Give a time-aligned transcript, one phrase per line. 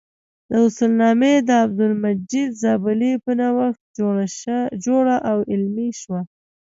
[0.49, 3.83] دا اصولنامه د عبدالمجید زابلي په نوښت
[4.85, 6.21] جوړه او عملي شوه.